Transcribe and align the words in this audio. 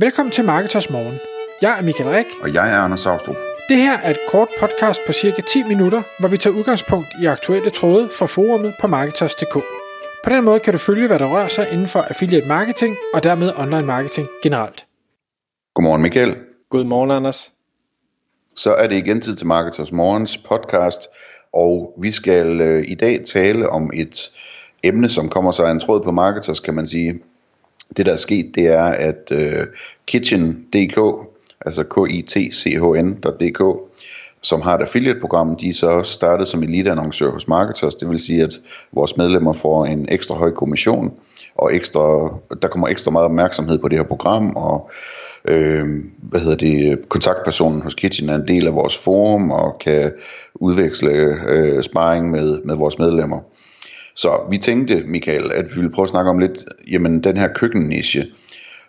Velkommen 0.00 0.32
til 0.32 0.44
Marketers 0.44 0.90
Morgen. 0.90 1.18
Jeg 1.62 1.78
er 1.78 1.82
Michael 1.82 2.10
Rik. 2.10 2.26
Og 2.42 2.54
jeg 2.54 2.70
er 2.72 2.76
Anders 2.76 3.00
Saustrup. 3.00 3.36
Det 3.68 3.76
her 3.76 3.98
er 3.98 4.10
et 4.10 4.18
kort 4.28 4.48
podcast 4.60 5.00
på 5.06 5.12
cirka 5.12 5.42
10 5.42 5.62
minutter, 5.62 6.02
hvor 6.20 6.28
vi 6.28 6.36
tager 6.36 6.56
udgangspunkt 6.56 7.08
i 7.22 7.26
aktuelle 7.26 7.70
tråde 7.70 8.08
fra 8.18 8.26
forumet 8.26 8.74
på 8.80 8.86
Marketers.dk. 8.86 9.54
På 10.24 10.30
den 10.30 10.44
måde 10.44 10.60
kan 10.60 10.72
du 10.72 10.78
følge, 10.78 11.06
hvad 11.06 11.18
der 11.18 11.26
rører 11.26 11.48
sig 11.48 11.68
inden 11.72 11.86
for 11.86 12.00
affiliate 12.00 12.48
marketing 12.48 12.96
og 13.14 13.22
dermed 13.22 13.52
online 13.56 13.86
marketing 13.86 14.28
generelt. 14.42 14.86
Godmorgen 15.74 16.02
Michael. 16.02 16.36
Godmorgen 16.70 17.10
Anders. 17.10 17.52
Så 18.56 18.74
er 18.74 18.86
det 18.86 18.96
igen 18.96 19.20
tid 19.20 19.36
til 19.36 19.46
Marketers 19.46 19.92
Morgens 19.92 20.38
podcast, 20.38 21.08
og 21.52 21.94
vi 22.00 22.12
skal 22.12 22.60
øh, 22.60 22.84
i 22.88 22.94
dag 22.94 23.24
tale 23.24 23.68
om 23.70 23.90
et 23.94 24.30
emne, 24.82 25.08
som 25.08 25.28
kommer 25.28 25.50
sig 25.50 25.66
af 25.66 25.70
en 25.70 25.80
tråd 25.80 26.00
på 26.00 26.12
Marketers, 26.12 26.60
kan 26.60 26.74
man 26.74 26.86
sige. 26.86 27.20
Det 27.96 28.06
der 28.06 28.12
er 28.12 28.16
sket, 28.16 28.52
det 28.54 28.66
er, 28.66 28.84
at 28.84 29.32
øh, 29.32 29.66
Kitchen.dk, 30.06 31.28
altså 31.66 31.82
k-i-t-c-h-n.dk, 31.82 33.62
som 34.42 34.60
har 34.62 34.74
et 34.74 34.82
affiliate-program, 34.82 35.56
de 35.56 35.70
er 35.70 35.74
så 35.74 35.86
også 35.86 36.12
startet 36.12 36.48
som 36.48 36.62
elite-annoncør 36.62 37.30
hos 37.30 37.48
Marketers. 37.48 37.94
Det 37.94 38.08
vil 38.08 38.20
sige, 38.20 38.42
at 38.42 38.60
vores 38.92 39.16
medlemmer 39.16 39.52
får 39.52 39.86
en 39.86 40.08
ekstra 40.10 40.34
høj 40.34 40.50
kommission, 40.50 41.18
og 41.56 41.74
ekstra, 41.74 42.32
der 42.62 42.68
kommer 42.68 42.88
ekstra 42.88 43.10
meget 43.10 43.24
opmærksomhed 43.24 43.78
på 43.78 43.88
det 43.88 43.98
her 43.98 44.04
program, 44.04 44.50
og 44.56 44.90
øh, 45.48 45.84
hvad 46.18 46.40
hedder 46.40 46.56
det, 46.56 47.08
kontaktpersonen 47.08 47.82
hos 47.82 47.94
Kitchen 47.94 48.28
er 48.28 48.34
en 48.34 48.48
del 48.48 48.66
af 48.66 48.74
vores 48.74 48.98
forum, 48.98 49.50
og 49.50 49.78
kan 49.78 50.12
udveksle 50.54 51.12
øh, 51.48 51.82
sparring 51.82 52.30
med, 52.30 52.62
med 52.64 52.74
vores 52.74 52.98
medlemmer. 52.98 53.40
Så 54.18 54.40
vi 54.50 54.58
tænkte, 54.58 55.02
Michael, 55.06 55.52
at 55.52 55.64
vi 55.64 55.74
ville 55.74 55.90
prøve 55.90 56.04
at 56.04 56.10
snakke 56.10 56.30
om 56.30 56.38
lidt, 56.38 56.64
jamen 56.90 57.24
den 57.24 57.36
her 57.36 57.48
køkkenniche, 57.48 58.26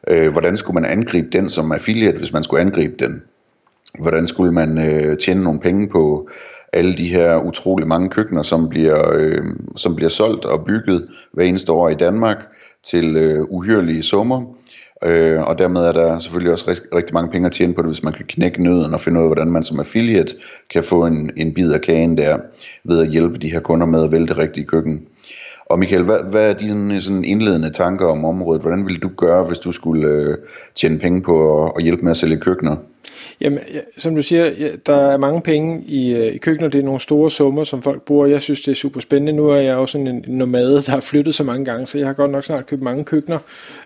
øh, 0.07 0.31
hvordan 0.31 0.57
skulle 0.57 0.81
man 0.81 0.91
angribe 0.91 1.27
den 1.31 1.49
som 1.49 1.71
affiliate, 1.71 2.17
hvis 2.17 2.33
man 2.33 2.43
skulle 2.43 2.61
angribe 2.61 2.93
den? 2.99 3.21
Hvordan 3.99 4.27
skulle 4.27 4.51
man 4.51 4.77
øh, 4.77 5.17
tjene 5.17 5.43
nogle 5.43 5.59
penge 5.59 5.89
på 5.89 6.29
alle 6.73 6.93
de 6.93 7.07
her 7.07 7.37
utrolig 7.37 7.87
mange 7.87 8.09
køkkener, 8.09 8.43
som 8.43 8.69
bliver, 8.69 9.13
øh, 9.13 9.43
som 9.75 9.95
bliver 9.95 10.09
solgt 10.09 10.45
og 10.45 10.65
bygget 10.65 11.05
hver 11.33 11.43
eneste 11.43 11.71
år 11.71 11.89
i 11.89 11.95
Danmark 11.95 12.37
til 12.83 13.17
øh, 13.17 13.43
uhyrlige 13.49 14.03
summer? 14.03 14.43
Øh, 15.03 15.41
og 15.41 15.57
dermed 15.57 15.81
er 15.81 15.91
der 15.91 16.19
selvfølgelig 16.19 16.51
også 16.51 16.65
rigtig, 16.67 16.95
rigtig 16.95 17.13
mange 17.13 17.31
penge 17.31 17.45
at 17.45 17.51
tjene 17.51 17.73
på 17.73 17.81
det, 17.81 17.89
hvis 17.89 18.03
man 18.03 18.13
kan 18.13 18.25
knække 18.25 18.63
nøden 18.63 18.93
og 18.93 19.01
finde 19.01 19.19
ud 19.19 19.23
af, 19.23 19.29
hvordan 19.29 19.51
man 19.51 19.63
som 19.63 19.79
affiliate 19.79 20.35
kan 20.69 20.83
få 20.83 21.05
en, 21.05 21.31
en 21.37 21.53
bid 21.53 21.71
af 21.71 21.81
kagen 21.81 22.17
der, 22.17 22.37
ved 22.83 23.01
at 23.01 23.11
hjælpe 23.11 23.37
de 23.37 23.51
her 23.51 23.59
kunder 23.59 23.85
med 23.85 24.03
at 24.03 24.11
vælge 24.11 24.27
det 24.27 24.37
rigtige 24.37 24.65
køkken. 24.65 25.07
Og 25.69 25.79
Michael, 25.79 26.03
hvad, 26.03 26.19
hvad 26.29 26.49
er 26.49 26.53
dine 26.53 26.95
øh, 26.95 27.01
sådan 27.01 27.23
indledende 27.23 27.69
tanker 27.69 28.05
om 28.05 28.25
området? 28.25 28.61
Hvordan 28.61 28.85
ville 28.85 28.99
du 28.99 29.09
gøre, 29.17 29.43
hvis 29.43 29.59
du 29.59 29.71
skulle 29.71 30.07
øh, 30.07 30.37
tjene 30.75 30.99
penge 30.99 31.21
på 31.21 31.65
at, 31.65 31.71
at 31.77 31.83
hjælpe 31.83 32.03
med 32.03 32.11
at 32.11 32.17
sælge 32.17 32.37
køkkener? 32.37 32.75
Jamen, 33.41 33.59
ja, 33.73 33.79
som 33.97 34.15
du 34.15 34.21
siger, 34.21 34.45
ja, 34.45 34.69
der 34.85 34.95
er 34.95 35.17
mange 35.17 35.41
penge 35.41 35.83
i, 35.85 36.15
øh, 36.15 36.35
i 36.35 36.37
køkkener. 36.37 36.69
Det 36.69 36.79
er 36.79 36.83
nogle 36.83 36.99
store 36.99 37.31
summer, 37.31 37.63
som 37.63 37.81
folk 37.81 38.01
bruger. 38.01 38.27
Jeg 38.27 38.41
synes, 38.41 38.61
det 38.61 38.71
er 38.71 38.75
super 38.75 38.99
spændende. 38.99 39.33
Nu 39.33 39.49
er 39.49 39.55
jeg 39.55 39.73
jo 39.73 39.85
sådan 39.85 40.07
en 40.07 40.25
nomade, 40.27 40.75
der 40.75 40.91
har 40.91 40.99
flyttet 40.99 41.35
så 41.35 41.43
mange 41.43 41.65
gange, 41.65 41.87
så 41.87 41.97
jeg 41.97 42.07
har 42.07 42.13
godt 42.13 42.31
nok 42.31 42.43
snart 42.43 42.65
købt 42.65 42.81
mange 42.81 43.03
køkkener. 43.03 43.39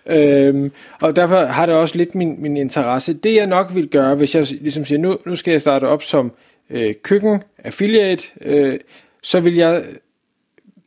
Øhm, 0.06 0.72
og 1.00 1.16
derfor 1.16 1.34
har 1.34 1.66
det 1.66 1.74
også 1.74 1.96
lidt 1.98 2.14
min, 2.14 2.42
min 2.42 2.56
interesse. 2.56 3.12
Det 3.12 3.34
jeg 3.34 3.46
nok 3.46 3.70
vil 3.74 3.88
gøre, 3.88 4.14
hvis 4.14 4.34
jeg 4.34 4.46
ligesom 4.60 4.84
siger, 4.84 4.98
nu, 4.98 5.16
nu 5.26 5.36
skal 5.36 5.52
jeg 5.52 5.60
starte 5.60 5.84
op 5.84 6.02
som 6.02 6.32
øh, 6.70 6.94
køkken 7.02 7.42
affiliate, 7.64 8.24
øh, 8.44 8.78
så 9.22 9.40
vil 9.40 9.54
jeg 9.54 9.82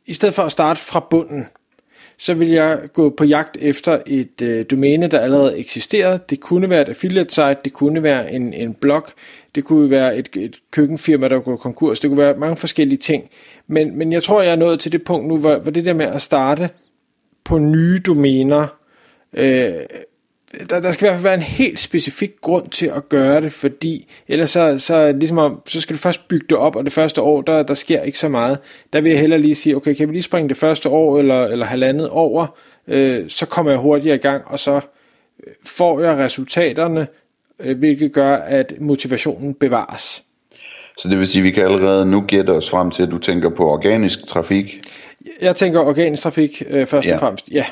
i 0.08 0.14
stedet 0.14 0.34
for 0.34 0.42
at 0.42 0.52
starte 0.52 0.80
fra 0.80 1.06
bunden, 1.10 1.46
så 2.18 2.34
vil 2.34 2.48
jeg 2.48 2.80
gå 2.92 3.10
på 3.10 3.24
jagt 3.24 3.56
efter 3.60 3.98
et 4.06 4.42
øh, 4.42 4.64
domæne, 4.70 5.08
der 5.08 5.20
allerede 5.20 5.58
eksisterer. 5.58 6.16
Det 6.16 6.40
kunne 6.40 6.70
være 6.70 6.82
et 6.82 6.88
affiliate 6.88 7.34
site, 7.34 7.56
det 7.64 7.72
kunne 7.72 8.02
være 8.02 8.32
en, 8.32 8.54
en 8.54 8.74
blog, 8.74 9.06
det 9.54 9.64
kunne 9.64 9.90
være 9.90 10.16
et, 10.16 10.28
et 10.36 10.56
køkkenfirma, 10.70 11.28
der 11.28 11.38
går 11.38 11.56
konkurs, 11.56 12.00
det 12.00 12.10
kunne 12.10 12.18
være 12.18 12.36
mange 12.36 12.56
forskellige 12.56 12.98
ting. 12.98 13.30
Men, 13.66 13.98
men 13.98 14.12
jeg 14.12 14.22
tror, 14.22 14.42
jeg 14.42 14.52
er 14.52 14.56
nået 14.56 14.80
til 14.80 14.92
det 14.92 15.04
punkt 15.04 15.28
nu, 15.28 15.38
hvor, 15.38 15.58
hvor 15.58 15.70
det 15.70 15.84
der 15.84 15.94
med 15.94 16.06
at 16.06 16.22
starte 16.22 16.70
på 17.44 17.58
nye 17.58 17.98
domæner, 18.06 18.66
øh, 19.32 19.72
der, 20.70 20.80
der 20.80 20.92
skal 20.92 21.06
i 21.06 21.08
hvert 21.08 21.14
fald 21.14 21.22
være 21.22 21.34
en 21.34 21.42
helt 21.42 21.80
specifik 21.80 22.40
grund 22.40 22.68
til 22.68 22.86
at 22.86 23.08
gøre 23.08 23.40
det, 23.40 23.52
fordi 23.52 24.12
ellers 24.28 24.50
så, 24.50 24.78
så, 24.78 25.12
ligesom 25.12 25.38
om, 25.38 25.62
så 25.66 25.80
skal 25.80 25.96
du 25.96 25.98
først 25.98 26.28
bygge 26.28 26.46
det 26.48 26.58
op, 26.58 26.76
og 26.76 26.84
det 26.84 26.92
første 26.92 27.22
år, 27.22 27.42
der, 27.42 27.62
der 27.62 27.74
sker 27.74 28.02
ikke 28.02 28.18
så 28.18 28.28
meget. 28.28 28.58
Der 28.92 29.00
vil 29.00 29.10
jeg 29.10 29.20
hellere 29.20 29.40
lige 29.40 29.54
sige, 29.54 29.76
okay, 29.76 29.94
kan 29.94 30.08
vi 30.08 30.12
lige 30.12 30.22
springe 30.22 30.48
det 30.48 30.56
første 30.56 30.88
år 30.88 31.18
eller, 31.18 31.44
eller 31.44 31.66
halvandet 31.66 32.08
over, 32.08 32.46
øh, 32.88 33.24
så 33.28 33.46
kommer 33.46 33.72
jeg 33.72 33.80
hurtigere 33.80 34.16
i 34.16 34.18
gang, 34.18 34.42
og 34.46 34.58
så 34.58 34.74
øh, 35.46 35.52
får 35.64 36.00
jeg 36.00 36.18
resultaterne, 36.18 37.06
øh, 37.60 37.78
hvilket 37.78 38.12
gør, 38.12 38.36
at 38.36 38.74
motivationen 38.80 39.54
bevares. 39.54 40.22
Så 40.98 41.08
det 41.08 41.18
vil 41.18 41.26
sige, 41.26 41.40
at 41.40 41.44
vi 41.44 41.50
kan 41.50 41.64
allerede 41.64 42.06
nu 42.06 42.20
gætte 42.20 42.50
os 42.50 42.70
frem 42.70 42.90
til, 42.90 43.02
at 43.02 43.10
du 43.10 43.18
tænker 43.18 43.48
på 43.48 43.70
organisk 43.70 44.26
trafik? 44.26 44.80
Jeg 45.40 45.56
tænker 45.56 45.80
organisk 45.80 46.22
trafik 46.22 46.62
øh, 46.68 46.86
først 46.86 47.08
ja. 47.08 47.14
og 47.14 47.20
fremmest, 47.20 47.48
ja. 47.50 47.64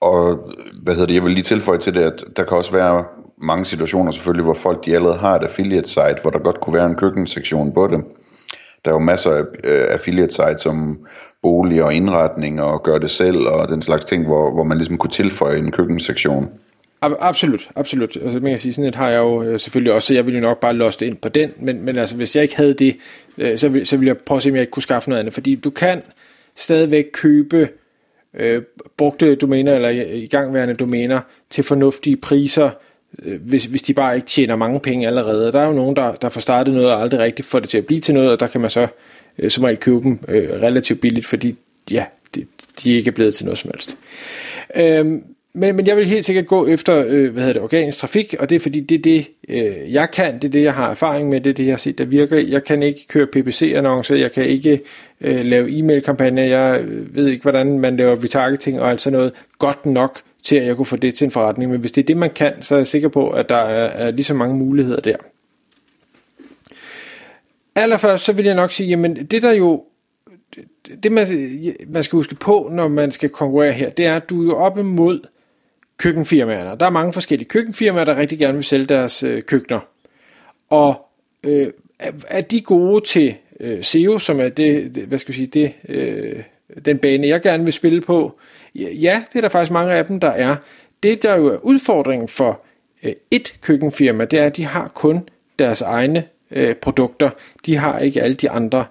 Og 0.00 0.50
hvad 0.82 0.94
hedder 0.94 1.06
det, 1.06 1.14
jeg 1.14 1.24
vil 1.24 1.32
lige 1.32 1.42
tilføje 1.42 1.78
til 1.78 1.94
det, 1.94 2.00
at 2.00 2.24
der 2.36 2.44
kan 2.44 2.56
også 2.56 2.72
være 2.72 3.04
mange 3.42 3.64
situationer 3.64 4.12
selvfølgelig, 4.12 4.44
hvor 4.44 4.54
folk 4.54 4.84
de 4.84 4.94
allerede 4.94 5.18
har 5.18 5.36
et 5.36 5.42
affiliate 5.42 5.88
site, 5.88 6.16
hvor 6.22 6.30
der 6.30 6.38
godt 6.38 6.60
kunne 6.60 6.74
være 6.74 6.86
en 6.86 6.94
køkkensektion 6.94 7.72
på 7.72 7.86
det. 7.86 8.04
Der 8.84 8.90
er 8.90 8.94
jo 8.94 9.00
masser 9.00 9.30
af 9.30 9.42
øh, 9.64 9.86
affiliate 9.88 10.34
sites 10.34 10.60
som 10.60 10.98
bolig 11.42 11.84
og 11.84 11.94
indretning 11.94 12.62
og 12.62 12.82
gør 12.82 12.98
det 12.98 13.10
selv 13.10 13.38
og 13.38 13.68
den 13.68 13.82
slags 13.82 14.04
ting, 14.04 14.26
hvor, 14.26 14.50
hvor 14.54 14.64
man 14.64 14.76
ligesom 14.76 14.96
kunne 14.96 15.10
tilføje 15.10 15.58
en 15.58 15.70
køkkensektion. 15.70 16.48
Absolut, 17.02 17.68
absolut. 17.76 18.16
Altså, 18.16 18.40
man 18.40 18.50
kan 18.50 18.58
sige, 18.58 18.72
sådan 18.72 18.88
et 18.88 18.94
har 18.94 19.08
jeg 19.08 19.18
jo 19.18 19.42
øh, 19.42 19.60
selvfølgelig 19.60 19.92
også, 19.92 20.06
så 20.06 20.14
jeg 20.14 20.26
ville 20.26 20.40
jo 20.40 20.46
nok 20.46 20.60
bare 20.60 20.74
loste 20.74 21.06
ind 21.06 21.16
på 21.16 21.28
den, 21.28 21.52
men, 21.56 21.84
men 21.84 21.98
altså, 21.98 22.16
hvis 22.16 22.36
jeg 22.36 22.42
ikke 22.42 22.56
havde 22.56 22.74
det, 22.74 22.96
øh, 23.38 23.58
så, 23.58 23.68
ville, 23.68 23.86
så 23.86 23.96
ville 23.96 24.08
jeg 24.08 24.16
prøve 24.18 24.36
at 24.36 24.42
se, 24.42 24.50
om 24.50 24.54
jeg 24.54 24.60
ikke 24.60 24.70
kunne 24.70 24.82
skaffe 24.82 25.08
noget 25.08 25.20
andet, 25.20 25.34
fordi 25.34 25.54
du 25.54 25.70
kan 25.70 26.02
stadigvæk 26.56 27.04
købe 27.12 27.68
øh, 28.38 28.62
brugte 28.96 29.34
domæner 29.34 29.74
eller 29.74 29.88
igangværende 30.12 30.74
domæner 30.74 31.20
til 31.50 31.64
fornuftige 31.64 32.16
priser, 32.16 32.70
øh, 33.22 33.40
hvis, 33.42 33.64
hvis 33.64 33.82
de 33.82 33.94
bare 33.94 34.14
ikke 34.14 34.26
tjener 34.26 34.56
mange 34.56 34.80
penge 34.80 35.06
allerede. 35.06 35.52
Der 35.52 35.60
er 35.60 35.66
jo 35.66 35.72
nogen, 35.72 35.96
der, 35.96 36.14
der 36.14 36.28
får 36.28 36.40
startet 36.40 36.74
noget 36.74 36.90
og 36.90 37.00
aldrig 37.00 37.20
rigtigt 37.20 37.48
får 37.48 37.60
det 37.60 37.68
til 37.68 37.78
at 37.78 37.86
blive 37.86 38.00
til 38.00 38.14
noget, 38.14 38.30
og 38.30 38.40
der 38.40 38.46
kan 38.46 38.60
man 38.60 38.70
så 38.70 38.86
øh, 39.38 39.50
som 39.50 39.64
regel 39.64 39.76
købe 39.76 40.02
dem 40.02 40.18
øh, 40.28 40.50
relativt 40.50 41.00
billigt, 41.00 41.26
fordi 41.26 41.56
ja, 41.90 42.04
de, 42.34 42.46
de 42.82 42.92
ikke 42.92 43.08
er 43.08 43.12
blevet 43.12 43.34
til 43.34 43.44
noget 43.44 43.58
som 43.58 43.70
helst. 43.74 43.96
Øh, 44.76 45.20
men, 45.52 45.76
men 45.76 45.86
jeg 45.86 45.96
vil 45.96 46.06
helt 46.06 46.24
sikkert 46.24 46.46
gå 46.46 46.66
efter 46.66 47.04
øh, 47.08 47.32
hvad 47.32 47.42
hedder 47.42 47.52
det, 47.52 47.62
organisk 47.62 47.98
trafik, 47.98 48.34
og 48.38 48.50
det 48.50 48.56
er 48.56 48.60
fordi, 48.60 48.80
det 48.80 48.94
er 48.94 49.02
det, 49.02 49.30
øh, 49.48 49.92
jeg 49.92 50.10
kan, 50.10 50.34
det 50.34 50.44
er 50.44 50.48
det, 50.48 50.62
jeg 50.62 50.74
har 50.74 50.90
erfaring 50.90 51.28
med, 51.28 51.40
det 51.40 51.50
er 51.50 51.54
det, 51.54 51.66
jeg 51.66 51.72
har 51.72 51.78
set, 51.78 51.98
der 51.98 52.04
virker. 52.04 52.36
Jeg 52.36 52.64
kan 52.64 52.82
ikke 52.82 53.06
køre 53.08 53.26
PPC-annoncer, 53.26 54.14
jeg 54.14 54.32
kan 54.32 54.44
ikke 54.44 54.80
øh, 55.20 55.44
lave 55.44 55.78
e-mail-kampagner, 55.78 56.42
jeg 56.42 56.80
øh, 56.80 57.16
ved 57.16 57.26
ikke, 57.26 57.42
hvordan 57.42 57.78
man 57.78 57.96
laver 57.96 58.24
retargeting 58.24 58.80
og 58.80 58.90
alt 58.90 59.00
sådan 59.00 59.16
noget 59.16 59.32
godt 59.58 59.86
nok 59.86 60.20
til, 60.42 60.56
at 60.56 60.66
jeg 60.66 60.76
kunne 60.76 60.86
få 60.86 60.96
det 60.96 61.14
til 61.14 61.24
en 61.24 61.30
forretning. 61.30 61.70
Men 61.70 61.80
hvis 61.80 61.92
det 61.92 62.02
er 62.02 62.06
det, 62.06 62.16
man 62.16 62.30
kan, 62.30 62.62
så 62.62 62.74
er 62.74 62.78
jeg 62.78 62.86
sikker 62.86 63.08
på, 63.08 63.30
at 63.30 63.48
der 63.48 63.56
er, 63.56 64.06
er 64.06 64.10
lige 64.10 64.24
så 64.24 64.34
mange 64.34 64.56
muligheder 64.56 65.00
der. 65.00 65.16
Allerførst 67.74 68.24
så 68.24 68.32
vil 68.32 68.44
jeg 68.44 68.54
nok 68.54 68.72
sige, 68.72 68.88
jamen 68.88 69.26
det 69.26 69.42
der 69.42 69.52
jo 69.52 69.84
det 71.02 71.12
man, 71.12 71.26
man 71.88 72.04
skal 72.04 72.16
huske 72.16 72.34
på, 72.34 72.68
når 72.72 72.88
man 72.88 73.10
skal 73.10 73.28
konkurrere 73.28 73.72
her, 73.72 73.90
det 73.90 74.06
er, 74.06 74.16
at 74.16 74.30
du 74.30 74.42
er 74.42 74.44
jo 74.44 74.56
op 74.56 74.78
imod 74.78 75.20
køkkenfirmaerne. 75.98 76.78
Der 76.80 76.86
er 76.86 76.90
mange 76.90 77.12
forskellige 77.12 77.48
køkkenfirmaer, 77.48 78.04
der 78.04 78.16
rigtig 78.16 78.38
gerne 78.38 78.54
vil 78.54 78.64
sælge 78.64 78.86
deres 78.86 79.22
øh, 79.22 79.42
køkkener. 79.42 79.80
Og 80.70 81.06
øh, 81.44 81.66
er 82.28 82.40
de 82.40 82.60
gode 82.60 83.04
til 83.04 83.34
øh, 83.60 83.82
SEO, 83.82 84.18
som 84.18 84.40
er 84.40 84.48
det, 84.48 84.94
det 84.94 85.04
hvad 85.04 85.18
skal 85.18 85.32
jeg 85.32 85.36
sige, 85.36 85.46
det, 85.46 85.72
øh, 85.88 86.42
den 86.84 86.98
bane, 86.98 87.28
jeg 87.28 87.42
gerne 87.42 87.64
vil 87.64 87.72
spille 87.72 88.00
på? 88.00 88.38
Ja, 88.74 89.22
det 89.32 89.36
er 89.36 89.40
der 89.40 89.48
faktisk 89.48 89.72
mange 89.72 89.92
af 89.92 90.04
dem, 90.04 90.20
der 90.20 90.30
er. 90.30 90.56
Det, 91.02 91.22
der 91.22 91.36
jo 91.36 91.46
er 91.46 91.56
udfordringen 91.56 92.28
for 92.28 92.60
øh, 93.02 93.12
et 93.30 93.54
køkkenfirma, 93.60 94.24
det 94.24 94.38
er, 94.38 94.46
at 94.46 94.56
de 94.56 94.64
har 94.64 94.88
kun 94.88 95.28
deres 95.58 95.82
egne 95.82 96.24
øh, 96.50 96.74
produkter. 96.74 97.30
De 97.66 97.76
har 97.76 97.98
ikke 97.98 98.22
alle 98.22 98.36
de 98.36 98.50
andre 98.50 98.84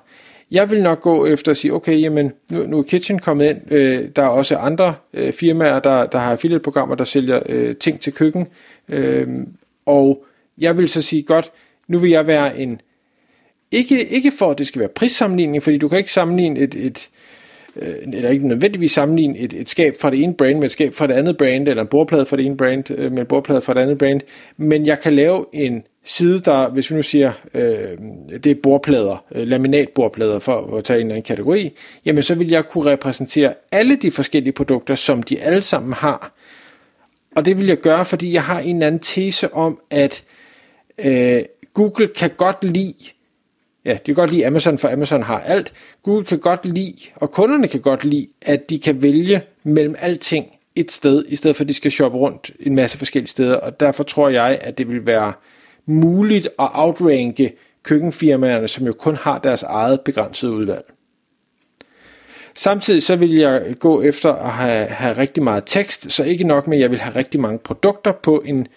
jeg 0.51 0.71
vil 0.71 0.83
nok 0.83 1.01
gå 1.01 1.25
efter 1.25 1.51
at 1.51 1.57
sige, 1.57 1.73
okay, 1.73 2.01
jamen, 2.01 2.31
nu, 2.51 2.67
nu 2.67 2.77
er 2.79 2.83
Kitchen 2.83 3.19
kommet 3.19 3.49
ind, 3.49 3.71
øh, 3.71 4.09
der 4.15 4.23
er 4.23 4.27
også 4.27 4.55
andre 4.55 4.93
øh, 5.13 5.33
firmaer, 5.33 5.79
der, 5.79 6.05
der 6.05 6.17
har 6.17 6.31
affiliate-programmer, 6.31 6.95
der 6.95 7.03
sælger 7.03 7.39
øh, 7.49 7.75
ting 7.75 7.99
til 7.99 8.13
køkken, 8.13 8.47
øh, 8.89 9.27
og 9.85 10.25
jeg 10.57 10.77
vil 10.77 10.89
så 10.89 11.01
sige, 11.01 11.23
godt, 11.23 11.51
nu 11.87 11.99
vil 11.99 12.09
jeg 12.09 12.27
være 12.27 12.59
en, 12.59 12.81
ikke, 13.71 14.05
ikke 14.05 14.31
for 14.39 14.51
at 14.51 14.57
det 14.57 14.67
skal 14.67 14.79
være 14.79 14.89
prissammenligning, 14.95 15.63
fordi 15.63 15.77
du 15.77 15.87
kan 15.87 15.97
ikke 15.97 16.11
sammenligne 16.11 16.59
et, 16.59 16.75
et 16.75 17.09
øh, 17.75 17.95
eller 18.13 18.29
ikke 18.29 18.47
nødvendigvis 18.47 18.91
sammenligne 18.91 19.37
et, 19.37 19.53
et 19.53 19.69
skab 19.69 19.95
fra 20.01 20.09
det 20.09 20.23
ene 20.23 20.33
brand 20.33 20.57
med 20.57 20.65
et 20.65 20.71
skab 20.71 20.93
fra 20.93 21.07
det 21.07 21.13
andet 21.13 21.37
brand, 21.37 21.67
eller 21.67 21.81
en 21.81 21.87
bordplade 21.87 22.25
fra 22.25 22.37
det 22.37 22.45
ene 22.45 22.57
brand 22.57 22.91
øh, 22.91 23.11
med 23.11 23.19
en 23.19 23.25
bordplade 23.25 23.61
fra 23.61 23.73
det 23.73 23.79
andet 23.79 23.97
brand, 23.97 24.21
men 24.57 24.85
jeg 24.85 24.99
kan 24.99 25.13
lave 25.13 25.45
en 25.53 25.83
side, 26.07 26.39
der, 26.39 26.69
hvis 26.69 26.91
vi 26.91 26.95
nu 26.95 27.03
siger, 27.03 27.31
øh, 27.53 27.97
det 28.43 28.45
er 28.45 28.55
bordplader, 28.63 29.25
øh, 29.35 29.47
laminatbordplader 29.47 30.39
for 30.39 30.77
at 30.77 30.83
tage 30.83 30.99
en 30.99 31.05
eller 31.05 31.15
anden 31.15 31.23
kategori, 31.23 31.77
jamen 32.05 32.23
så 32.23 32.35
vil 32.35 32.47
jeg 32.47 32.65
kunne 32.65 32.91
repræsentere 32.91 33.53
alle 33.71 33.95
de 33.95 34.11
forskellige 34.11 34.53
produkter, 34.53 34.95
som 34.95 35.23
de 35.23 35.41
alle 35.41 35.61
sammen 35.61 35.93
har. 35.93 36.33
og 37.35 37.45
det 37.45 37.57
vil 37.57 37.67
jeg 37.67 37.77
gøre, 37.77 38.05
fordi 38.05 38.33
jeg 38.33 38.43
har 38.43 38.59
en 38.59 38.75
eller 38.75 38.87
anden 38.87 39.01
tese 39.01 39.53
om, 39.53 39.81
at 39.89 40.23
øh, 41.05 41.41
Google 41.73 42.07
kan 42.07 42.29
godt 42.37 42.63
lide, 42.63 42.93
ja, 43.85 43.93
de 43.93 43.97
kan 44.05 44.15
godt 44.15 44.31
lide 44.31 44.47
Amazon, 44.47 44.77
for 44.77 44.89
Amazon 44.89 45.23
har 45.23 45.39
alt. 45.39 45.73
Google 46.03 46.25
kan 46.25 46.39
godt 46.39 46.65
lide, 46.65 46.93
og 47.15 47.31
kunderne 47.31 47.67
kan 47.67 47.81
godt 47.81 48.03
lide, 48.03 48.27
at 48.41 48.69
de 48.69 48.79
kan 48.79 49.01
vælge 49.01 49.41
mellem 49.63 49.95
alting 49.99 50.45
et 50.75 50.91
sted, 50.91 51.23
i 51.27 51.35
stedet 51.35 51.55
for 51.55 51.63
at 51.63 51.69
de 51.69 51.73
skal 51.73 51.91
shoppe 51.91 52.17
rundt 52.17 52.51
en 52.59 52.75
masse 52.75 52.97
forskellige 52.97 53.29
steder, 53.29 53.55
og 53.55 53.79
derfor 53.79 54.03
tror 54.03 54.29
jeg, 54.29 54.59
at 54.61 54.77
det 54.77 54.89
vil 54.89 55.05
være 55.05 55.33
muligt 55.87 56.45
at 56.45 56.69
outranke 56.73 57.53
køkkenfirmaerne, 57.83 58.67
som 58.67 58.85
jo 58.85 58.93
kun 58.93 59.15
har 59.15 59.39
deres 59.39 59.63
eget 59.63 60.01
begrænsede 60.01 60.51
udvalg. 60.51 60.85
Samtidig 62.55 63.03
så 63.03 63.15
vil 63.15 63.35
jeg 63.35 63.75
gå 63.79 64.01
efter 64.01 64.33
at 64.33 64.51
have, 64.51 64.85
have 64.85 65.17
rigtig 65.17 65.43
meget 65.43 65.63
tekst, 65.65 66.11
så 66.11 66.23
ikke 66.23 66.43
nok 66.43 66.67
med, 66.67 66.77
at 66.77 66.81
jeg 66.81 66.91
vil 66.91 66.99
have 66.99 67.15
rigtig 67.15 67.39
mange 67.39 67.59
produkter 67.59 68.11
på 68.11 68.43
en 68.45 68.67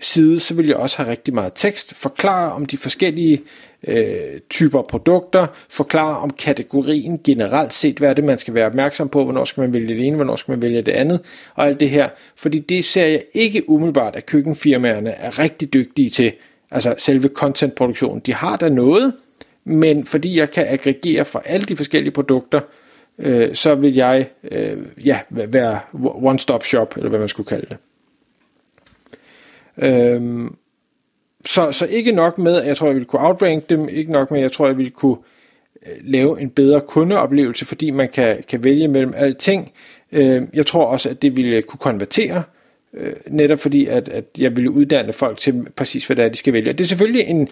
side, 0.00 0.40
så 0.40 0.54
vil 0.54 0.66
jeg 0.66 0.76
også 0.76 0.96
have 0.96 1.10
rigtig 1.10 1.34
meget 1.34 1.52
tekst, 1.54 1.94
forklare 1.94 2.52
om 2.52 2.66
de 2.66 2.76
forskellige 2.76 3.42
øh, 3.86 4.40
typer 4.50 4.82
produkter, 4.82 5.46
forklare 5.68 6.18
om 6.18 6.30
kategorien 6.30 7.20
generelt 7.24 7.74
set, 7.74 7.98
hvad 7.98 8.10
er 8.10 8.14
det, 8.14 8.24
man 8.24 8.38
skal 8.38 8.54
være 8.54 8.66
opmærksom 8.66 9.08
på, 9.08 9.24
hvornår 9.24 9.44
skal 9.44 9.60
man 9.60 9.72
vælge 9.72 9.94
det 9.94 10.06
ene, 10.06 10.16
hvornår 10.16 10.36
skal 10.36 10.52
man 10.52 10.62
vælge 10.62 10.82
det 10.82 10.92
andet, 10.92 11.20
og 11.54 11.66
alt 11.66 11.80
det 11.80 11.90
her. 11.90 12.08
Fordi 12.36 12.58
det 12.58 12.84
ser 12.84 13.06
jeg 13.06 13.24
ikke 13.34 13.68
umiddelbart, 13.68 14.16
at 14.16 14.26
køkkenfirmaerne 14.26 15.10
er 15.10 15.38
rigtig 15.38 15.72
dygtige 15.72 16.10
til, 16.10 16.32
altså 16.70 16.94
selve 16.98 17.28
contentproduktionen. 17.28 18.20
De 18.20 18.34
har 18.34 18.56
da 18.56 18.68
noget, 18.68 19.14
men 19.64 20.06
fordi 20.06 20.38
jeg 20.38 20.50
kan 20.50 20.66
aggregere 20.68 21.24
for 21.24 21.42
alle 21.44 21.66
de 21.66 21.76
forskellige 21.76 22.12
produkter, 22.12 22.60
øh, 23.18 23.54
så 23.54 23.74
vil 23.74 23.94
jeg 23.94 24.28
øh, 24.50 24.78
ja, 25.04 25.20
være 25.30 25.80
one-stop 26.02 26.64
shop, 26.64 26.96
eller 26.96 27.08
hvad 27.08 27.18
man 27.18 27.28
skulle 27.28 27.46
kalde 27.46 27.66
det. 27.70 27.76
Øhm, 29.78 30.56
så, 31.44 31.72
så 31.72 31.86
ikke 31.86 32.12
nok 32.12 32.38
med, 32.38 32.56
at 32.56 32.66
jeg 32.66 32.76
tror, 32.76 32.86
jeg 32.86 32.94
ville 32.94 33.06
kunne 33.06 33.26
outrank 33.26 33.70
dem, 33.70 33.88
ikke 33.88 34.12
nok 34.12 34.30
med, 34.30 34.38
at 34.38 34.42
jeg 34.42 34.52
tror, 34.52 34.66
jeg 34.66 34.76
ville 34.76 34.90
kunne 34.90 35.16
øh, 35.86 35.92
lave 36.00 36.40
en 36.40 36.50
bedre 36.50 36.80
kundeoplevelse, 36.80 37.64
fordi 37.64 37.90
man 37.90 38.08
kan, 38.08 38.42
kan 38.48 38.64
vælge 38.64 38.88
mellem 38.88 39.14
alting. 39.16 39.72
Øh, 40.12 40.42
jeg 40.54 40.66
tror 40.66 40.84
også, 40.84 41.08
at 41.08 41.22
det 41.22 41.36
ville 41.36 41.62
kunne 41.62 41.78
konvertere, 41.78 42.42
øh, 42.94 43.12
netop 43.30 43.58
fordi, 43.58 43.86
at, 43.86 44.08
at 44.08 44.24
jeg 44.38 44.56
ville 44.56 44.70
uddanne 44.70 45.12
folk 45.12 45.38
til 45.38 45.66
præcis, 45.76 46.06
hvad 46.06 46.16
det 46.16 46.24
er, 46.24 46.28
de 46.28 46.36
skal 46.36 46.52
vælge. 46.52 46.72
Det 46.72 46.80
er 46.80 46.88
selvfølgelig 46.88 47.26
en, 47.26 47.48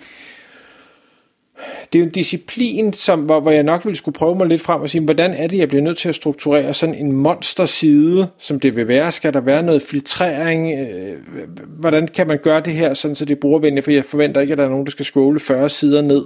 det 1.93 1.99
er 1.99 1.99
jo 1.99 2.05
en 2.05 2.13
disciplin, 2.13 2.93
som, 2.93 3.21
hvor, 3.21 3.41
hvor 3.41 3.51
jeg 3.51 3.63
nok 3.63 3.85
ville 3.85 3.97
skulle 3.97 4.15
prøve 4.15 4.35
mig 4.35 4.47
lidt 4.47 4.63
frem 4.63 4.83
og 4.83 4.91
sige, 4.91 5.05
hvordan 5.05 5.35
er 5.35 5.47
det, 5.47 5.59
jeg 5.59 5.69
bliver 5.69 5.83
nødt 5.83 5.99
til 5.99 6.09
at 6.09 6.15
strukturere 6.15 6.75
sådan 6.75 6.95
en 6.95 7.13
monsterside, 7.13 8.29
som 8.39 8.61
det 8.61 8.77
vil 8.77 8.89
være? 8.89 9.13
Skal 9.13 9.35
der 9.35 9.41
være 9.41 9.63
noget 9.63 9.83
filtrering? 9.83 10.79
Øh, 10.79 11.19
hvordan 11.67 12.09
kan 12.09 12.27
man 12.27 12.39
gøre 12.39 12.61
det 12.61 12.73
her, 12.73 12.95
sådan 12.95 13.15
så 13.15 13.25
det 13.25 13.37
er 13.37 13.41
brugervenligt? 13.41 13.85
For 13.85 13.91
jeg 13.91 14.05
forventer 14.05 14.41
ikke, 14.41 14.53
at 14.53 14.59
der 14.59 14.65
er 14.65 14.69
nogen, 14.69 14.87
der 14.87 14.91
skal 14.91 15.05
scrolle 15.05 15.41
40 15.41 15.71
sider 15.71 16.03
ned 16.03 16.25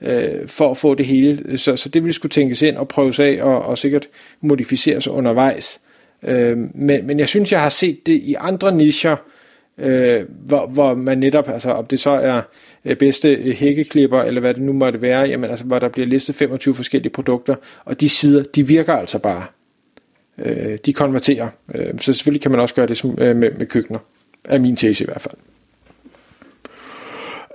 øh, 0.00 0.48
for 0.48 0.70
at 0.70 0.76
få 0.76 0.94
det 0.94 1.06
hele. 1.06 1.58
Så, 1.58 1.76
så 1.76 1.88
det 1.88 2.02
ville 2.02 2.14
skulle 2.14 2.30
tænkes 2.30 2.62
ind 2.62 2.76
og 2.76 2.88
prøves 2.88 3.20
af 3.20 3.38
og, 3.42 3.62
og 3.62 3.78
sikkert 3.78 4.08
modificeres 4.40 5.08
undervejs. 5.08 5.80
Øh, 5.84 5.91
Øh, 6.22 6.58
men, 6.74 7.06
men 7.06 7.18
jeg 7.18 7.28
synes, 7.28 7.52
jeg 7.52 7.62
har 7.62 7.68
set 7.68 8.06
det 8.06 8.12
i 8.12 8.34
andre 8.38 8.76
nischer, 8.76 9.16
øh, 9.78 10.24
hvor, 10.28 10.66
hvor 10.66 10.94
man 10.94 11.18
netop, 11.18 11.48
altså 11.48 11.70
om 11.70 11.86
det 11.86 12.00
så 12.00 12.10
er 12.10 12.42
øh, 12.84 12.96
bedste 12.96 13.34
øh, 13.34 13.54
hækkeklipper, 13.54 14.22
eller 14.22 14.40
hvad 14.40 14.54
det 14.54 14.62
nu 14.62 14.72
måtte 14.72 15.02
være, 15.02 15.20
jamen 15.20 15.50
altså, 15.50 15.64
hvor 15.64 15.78
der 15.78 15.88
bliver 15.88 16.06
listet 16.06 16.34
25 16.34 16.74
forskellige 16.74 17.12
produkter, 17.12 17.54
og 17.84 18.00
de 18.00 18.08
sider, 18.08 18.42
de 18.42 18.66
virker 18.66 18.92
altså 18.92 19.18
bare. 19.18 19.44
Øh, 20.38 20.78
de 20.86 20.92
konverterer. 20.92 21.48
Øh, 21.74 21.98
så 21.98 22.12
selvfølgelig 22.12 22.42
kan 22.42 22.50
man 22.50 22.60
også 22.60 22.74
gøre 22.74 22.86
det 22.86 22.96
som, 22.96 23.18
øh, 23.20 23.36
med, 23.36 23.50
med 23.50 23.66
køkkener. 23.66 23.98
Er 24.44 24.58
min 24.58 24.76
tese 24.76 25.04
i 25.04 25.06
hvert 25.06 25.20
fald. 25.20 25.34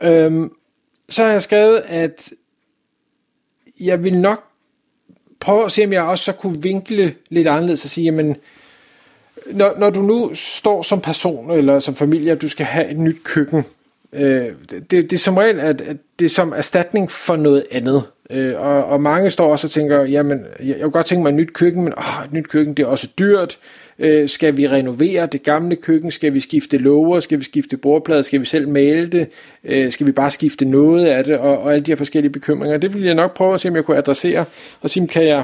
Øh, 0.02 0.50
så 1.10 1.24
har 1.24 1.32
jeg 1.32 1.42
skrevet, 1.42 1.82
at 1.88 2.30
jeg 3.80 4.04
vil 4.04 4.18
nok 4.18 4.44
prøve 5.40 5.66
at 5.66 5.72
se, 5.72 5.84
om 5.86 5.94
jeg 5.94 6.04
også 6.04 6.24
så 6.24 6.32
kunne 6.32 6.62
vinkle 6.62 7.14
lidt 7.30 7.48
anderledes 7.48 7.84
og 7.84 7.90
sige, 7.90 8.06
jamen, 8.06 8.36
når, 9.52 9.76
når 9.78 9.90
du 9.90 10.02
nu 10.02 10.32
står 10.34 10.82
som 10.82 11.02
person 11.02 11.52
eller 11.52 11.80
som 11.80 11.96
familie, 11.96 12.32
at 12.32 12.42
du 12.42 12.50
skal 12.50 12.66
have 12.66 12.90
et 12.90 12.98
nyt 12.98 13.24
køkken, 13.24 13.64
øh, 14.14 14.48
det, 14.70 14.92
det 14.92 15.14
er 15.14 15.18
som 15.18 15.38
regel, 15.38 15.60
at, 15.60 15.82
at 15.82 15.98
det 16.20 16.26
er 16.26 16.30
som 16.30 16.54
erstatning 16.54 17.12
for 17.12 17.36
noget 17.36 17.66
andet. 17.72 18.04
Øh, 18.30 18.62
og, 18.62 18.86
og 18.86 19.02
mange 19.02 19.30
står 19.30 19.52
også 19.52 19.68
og 19.68 19.72
tænker, 19.72 20.04
jamen, 20.04 20.46
jeg, 20.60 20.68
jeg 20.68 20.82
kunne 20.82 20.92
godt 20.92 21.06
tænke 21.06 21.24
mig 21.24 21.30
et 21.30 21.36
nyt 21.36 21.54
køkken, 21.54 21.84
men 21.84 21.94
åh, 21.98 22.26
et 22.26 22.34
nyt 22.34 22.48
køkken, 22.48 22.74
det 22.74 22.84
er 22.84 22.88
også 22.88 23.08
dyrt. 23.20 23.60
Øh, 24.00 24.30
skal 24.30 24.58
vi 24.58 24.68
renovere 24.68 25.26
det 25.26 25.44
gamle 25.44 25.76
køkken? 25.76 26.12
Skal 26.12 26.34
vi 26.34 26.40
skifte 26.40 26.78
låger? 26.78 27.20
Skal 27.20 27.40
vi 27.40 27.44
skifte 27.44 27.78
bordplader? 27.78 28.22
Skal 28.22 28.40
vi 28.40 28.46
selv 28.46 28.70
male 28.70 29.08
det? 29.08 29.30
Øh, 29.64 29.92
skal 29.92 30.08
vi 30.08 30.12
bare 30.12 30.32
skifte 30.32 30.66
noget 30.66 31.08
af 31.08 31.24
det? 31.24 31.38
Og, 31.38 31.60
og 31.60 31.74
alle 31.74 31.86
de 31.86 31.92
her 31.92 31.96
forskellige 31.96 32.32
bekymringer. 32.32 32.78
Det 32.78 32.94
vil 32.94 33.04
jeg 33.04 33.16
nok 33.16 33.36
prøve 33.36 33.54
at 33.54 33.62
se, 33.62 33.70
om 33.70 33.76
jeg 33.76 33.86
kunne 33.86 33.98
adressere. 33.98 34.46
Og 34.82 34.90
sige, 34.90 35.08
kan 35.08 35.26
jeg, 35.26 35.44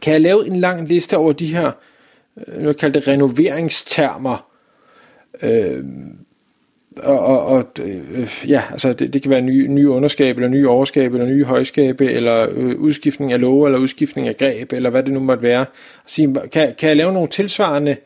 kan 0.00 0.12
jeg 0.12 0.20
lave 0.20 0.46
en 0.46 0.60
lang 0.60 0.88
liste 0.88 1.16
over 1.16 1.32
de 1.32 1.46
her 1.46 1.70
øh, 2.46 2.62
nu 2.62 2.72
kalder 2.72 3.00
det 3.00 3.08
renoveringstermer, 3.08 4.50
øh, 5.42 5.84
og, 6.98 7.18
og, 7.18 7.46
og 7.46 7.64
øh, 7.82 8.44
ja, 8.48 8.62
altså 8.70 8.92
det, 8.92 9.12
det 9.12 9.22
kan 9.22 9.30
være 9.30 9.40
nye, 9.40 9.68
nye 9.68 9.88
underskab, 9.88 10.36
eller 10.36 10.48
nye 10.48 10.68
overskab, 10.68 11.14
eller 11.14 11.26
nye 11.26 11.44
højskabe, 11.44 12.12
eller 12.12 12.48
øh, 12.50 12.78
udskiftning 12.78 13.32
af 13.32 13.40
love, 13.40 13.66
eller 13.66 13.78
udskiftning 13.78 14.28
af 14.28 14.36
greb, 14.36 14.72
eller 14.72 14.90
hvad 14.90 15.02
det 15.02 15.12
nu 15.12 15.20
måtte 15.20 15.42
være. 15.42 15.66
Sige, 16.06 16.36
kan, 16.52 16.74
kan 16.78 16.88
jeg 16.88 16.96
lave 16.96 17.12
nogle 17.12 17.28
tilsvarende 17.28 17.96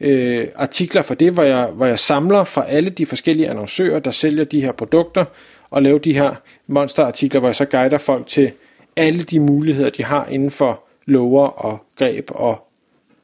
øh, 0.00 0.46
artikler 0.56 1.02
for 1.02 1.14
det, 1.14 1.32
hvor 1.32 1.42
jeg, 1.42 1.66
hvor 1.66 1.86
jeg 1.86 1.98
samler 1.98 2.44
fra 2.44 2.64
alle 2.68 2.90
de 2.90 3.06
forskellige 3.06 3.48
annoncører, 3.48 3.98
der 3.98 4.10
sælger 4.10 4.44
de 4.44 4.60
her 4.60 4.72
produkter, 4.72 5.24
og 5.70 5.82
lave 5.82 5.98
de 5.98 6.14
her 6.14 6.34
monsterartikler, 6.66 7.40
hvor 7.40 7.48
jeg 7.48 7.56
så 7.56 7.64
guider 7.64 7.98
folk 7.98 8.26
til 8.26 8.50
alle 8.96 9.22
de 9.22 9.40
muligheder, 9.40 9.90
de 9.90 10.04
har 10.04 10.26
inden 10.26 10.50
for 10.50 10.84
lover 11.06 11.46
og 11.46 11.84
greb 11.98 12.30
og 12.34 12.68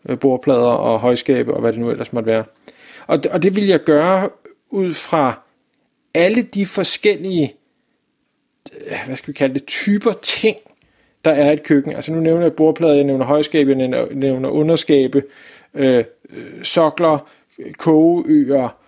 øh, 0.08 0.18
bordplader 0.18 0.60
og 0.60 1.00
højskabe 1.00 1.54
og 1.54 1.60
hvad 1.60 1.72
det 1.72 1.80
nu 1.80 1.90
ellers 1.90 2.12
måtte 2.12 2.26
være. 2.26 2.44
Og, 3.06 3.18
og 3.30 3.42
det 3.42 3.56
vil 3.56 3.66
jeg 3.66 3.80
gøre 3.80 4.28
ud 4.74 4.94
fra 4.94 5.42
alle 6.14 6.42
de 6.42 6.66
forskellige, 6.66 7.54
hvad 9.06 9.16
skal 9.16 9.28
vi 9.28 9.36
kalde 9.36 9.54
det, 9.54 9.66
typer 9.66 10.12
ting, 10.22 10.56
der 11.24 11.30
er 11.30 11.52
et 11.52 11.62
køkken. 11.62 11.92
Altså 11.92 12.12
nu 12.12 12.20
nævner 12.20 12.42
jeg 12.42 12.52
bordplader, 12.52 12.94
jeg 12.94 13.04
nævner 13.04 13.24
højskabe, 13.24 13.70
jeg 13.70 14.08
nævner, 14.14 14.48
underskabe, 14.48 15.22
øh, 15.74 16.04
øh, 16.30 16.64
sokler, 16.64 17.28
kogeøer, 17.78 18.78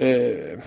øh, 0.00 0.58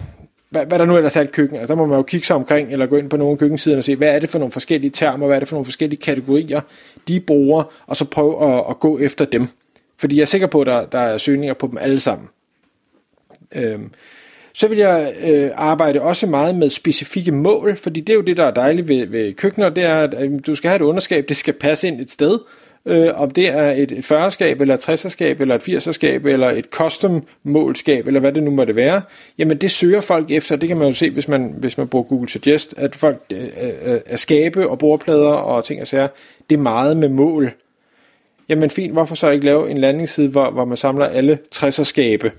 hvad, 0.50 0.66
hvad 0.66 0.80
der 0.80 0.86
nu 0.86 0.98
ellers 0.98 1.16
er 1.16 1.22
et 1.22 1.32
køkken. 1.32 1.58
Altså 1.58 1.74
der 1.74 1.78
må 1.78 1.86
man 1.86 1.98
jo 1.98 2.04
kigge 2.04 2.28
sig 2.28 2.36
omkring, 2.36 2.72
eller 2.72 2.86
gå 2.86 2.96
ind 2.96 3.10
på 3.10 3.18
nogle 3.18 3.38
køkkensider 3.38 3.78
og 3.78 3.84
se, 3.84 3.96
hvad 3.96 4.16
er 4.16 4.20
det 4.20 4.30
for 4.30 4.40
nogle 4.40 4.51
forskellige 4.51 4.92
termer, 4.92 5.28
hvad 5.28 5.36
er 5.36 5.40
det 5.40 5.48
for 5.48 5.56
nogle 5.56 5.66
forskellige 5.66 6.01
kategorier, 6.01 6.62
de 7.08 7.20
bruger, 7.20 7.63
og 7.86 7.96
så 7.96 8.06
prøve 8.06 8.54
at, 8.54 8.66
at 8.70 8.80
gå 8.80 9.00
efter 9.00 9.25
dem. 9.25 9.48
Fordi 9.98 10.16
jeg 10.16 10.22
er 10.22 10.25
sikker 10.25 10.48
på, 10.48 10.62
at 10.62 10.68
der, 10.68 10.86
der 10.86 11.00
er 11.00 11.18
søgninger 11.18 11.54
på 11.54 11.68
dem 11.68 11.78
alle 11.78 12.00
sammen. 12.00 12.30
Øh, 13.56 13.80
så 14.53 14.67
vil 14.67 14.77
jeg 14.77 15.13
øh, 15.24 15.51
arbejde 15.55 16.01
også 16.01 16.27
meget 16.27 16.55
med 16.55 16.70
specifikke 16.70 17.31
mål, 17.31 17.77
fordi 17.77 18.00
det 18.00 18.13
er 18.13 18.17
jo 18.17 18.22
det, 18.22 18.38
der 18.38 18.46
er 18.46 18.51
dejligt 18.51 18.88
ved, 18.88 19.08
ved 19.08 19.34
køkkener, 19.34 19.70
det 19.70 19.84
er, 19.84 19.98
at 19.98 20.24
øh, 20.24 20.39
du 20.48 20.55
skal 20.55 20.70
have 20.70 20.75
et 20.75 20.81
underskab, 20.81 21.25
det 21.29 21.38
skal 21.38 21.53
passe 21.53 21.88
ind 21.88 22.01
et 22.01 22.12
sted, 22.12 22.39
øh, 22.86 23.22
om 23.22 23.31
det 23.31 23.50
er 23.50 23.72
et, 23.72 23.91
40-skab, 23.91 24.62
eller 24.62 24.74
et 24.74 24.89
60-skab, 24.89 25.41
eller 25.41 25.55
et 25.55 25.70
80-skab, 25.70 26.25
eller 26.25 26.50
et 26.50 26.65
custom-målskab, 26.65 28.08
eller 28.08 28.20
hvad 28.20 28.34
det 28.34 28.43
nu 28.43 28.51
måtte 28.51 28.75
være, 28.75 29.01
jamen 29.38 29.58
det 29.58 29.72
søger 29.72 30.01
folk 30.01 30.31
efter, 30.31 30.55
det 30.55 30.67
kan 30.67 30.77
man 30.77 30.88
jo 30.88 30.93
se, 30.93 31.10
hvis 31.10 31.27
man, 31.27 31.55
hvis 31.58 31.77
man 31.77 31.88
bruger 31.88 32.05
Google 32.05 32.29
Suggest, 32.29 32.74
at 32.77 32.96
folk 32.96 33.22
øh, 33.34 33.43
øh, 33.43 33.93
øh 33.93 34.00
er 34.05 34.17
skabe 34.17 34.70
og 34.70 34.79
bordplader 34.79 35.27
og 35.27 35.65
ting 35.65 35.81
og 35.81 35.88
sager, 35.88 36.08
det 36.50 36.58
er 36.58 36.62
meget 36.62 36.98
med 36.98 37.10
mål. 37.10 37.51
Jamen 38.50 38.70
fint, 38.70 38.93
hvorfor 38.93 39.15
så 39.15 39.29
ikke 39.29 39.46
lave 39.46 39.72
en 39.72 39.77
landingsside, 39.77 40.27
hvor, 40.27 40.51
hvor 40.51 40.65
man 40.65 40.77
samler 40.77 41.05
alle 41.05 41.39
60'er-skabe, 41.55 42.31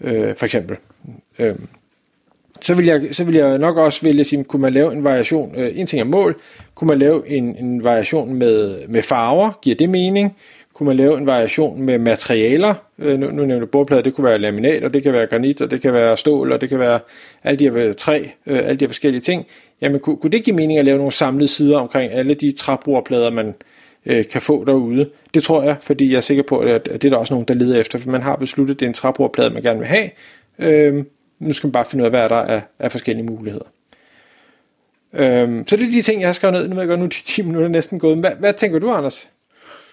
øh, 0.00 0.36
for 0.36 0.44
eksempel. 0.44 0.76
Øh, 1.38 1.54
så 2.62 2.74
vil, 2.74 2.86
jeg, 2.86 3.08
så 3.12 3.24
vil 3.24 3.34
jeg 3.34 3.58
nok 3.58 3.76
også 3.76 4.02
vælge 4.02 4.20
at 4.20 4.26
sige, 4.26 4.44
kunne 4.44 4.62
man 4.62 4.72
lave 4.72 4.92
en 4.92 5.04
variation, 5.04 5.54
øh, 5.56 5.78
en 5.78 5.86
ting 5.86 6.00
er 6.00 6.04
mål, 6.04 6.36
kunne 6.74 6.88
man 6.88 6.98
lave 6.98 7.28
en, 7.28 7.56
en 7.56 7.84
variation 7.84 8.34
med, 8.34 8.88
med 8.88 9.02
farver, 9.02 9.58
giver 9.62 9.76
det 9.76 9.88
mening? 9.88 10.36
Kunne 10.74 10.86
man 10.86 10.96
lave 10.96 11.18
en 11.18 11.26
variation 11.26 11.82
med 11.82 11.98
materialer? 11.98 12.74
Øh, 12.98 13.18
nu, 13.18 13.30
nu 13.30 13.44
nævner 13.44 13.60
du 13.60 13.66
bordplader, 13.66 14.02
det 14.02 14.14
kunne 14.14 14.24
være 14.24 14.38
laminat, 14.38 14.84
og 14.84 14.94
det 14.94 15.02
kan 15.02 15.12
være 15.12 15.26
granit, 15.26 15.60
og 15.60 15.70
det 15.70 15.80
kan 15.80 15.92
være 15.92 16.16
stål, 16.16 16.52
og 16.52 16.60
det 16.60 16.68
kan 16.68 16.78
være 16.78 17.00
alle 17.44 17.58
de 17.58 17.70
her 17.70 17.88
øh, 17.88 17.94
træ, 17.94 18.24
øh, 18.46 18.58
alle 18.58 18.80
de 18.80 18.84
her 18.84 18.88
forskellige 18.88 19.20
ting. 19.20 19.46
Jamen 19.80 20.00
kunne, 20.00 20.16
kunne 20.16 20.30
det 20.30 20.44
give 20.44 20.56
mening 20.56 20.78
at 20.78 20.84
lave 20.84 20.98
nogle 20.98 21.12
samlede 21.12 21.48
sider 21.48 21.78
omkring 21.78 22.12
alle 22.12 22.34
de 22.34 22.52
træbordplader, 22.52 23.30
man, 23.30 23.46
øh, 23.46 23.54
Øh, 24.06 24.24
kan 24.28 24.42
få 24.42 24.64
derude. 24.64 25.10
Det 25.34 25.42
tror 25.42 25.62
jeg, 25.62 25.76
fordi 25.82 26.10
jeg 26.10 26.16
er 26.16 26.20
sikker 26.20 26.42
på, 26.42 26.58
at, 26.58 26.84
det 26.84 27.04
er 27.04 27.10
der 27.10 27.16
også 27.16 27.34
nogen, 27.34 27.48
der 27.48 27.54
leder 27.54 27.80
efter, 27.80 27.98
for 27.98 28.10
man 28.10 28.22
har 28.22 28.36
besluttet, 28.36 28.74
at 28.74 28.80
det 28.80 28.86
er 28.86 28.90
en 28.90 28.94
træbordplade, 28.94 29.50
man 29.50 29.62
gerne 29.62 29.78
vil 29.78 29.88
have. 29.88 30.10
Øh, 30.58 31.04
nu 31.38 31.52
skal 31.52 31.66
man 31.66 31.72
bare 31.72 31.84
finde 31.84 32.02
ud 32.02 32.06
af, 32.06 32.12
hvad 32.12 32.28
der 32.28 32.36
er 32.36 32.60
af 32.78 32.92
forskellige 32.92 33.26
muligheder. 33.26 33.64
Øh, 35.14 35.64
så 35.66 35.76
det 35.76 35.86
er 35.86 35.90
de 35.90 36.02
ting, 36.02 36.20
jeg 36.20 36.28
har 36.28 36.32
skrevet 36.32 36.54
ned. 36.54 36.68
Nu 36.68 36.74
ved 36.74 36.82
jeg 36.82 36.88
godt, 36.88 37.00
nu 37.00 37.04
er 37.04 37.08
de 37.08 37.14
10 37.14 37.42
minutter 37.42 37.68
næsten 37.68 37.98
gået. 37.98 38.18
Hvad, 38.18 38.30
hvad 38.38 38.52
tænker 38.52 38.78
du, 38.78 38.90
Anders? 38.90 39.28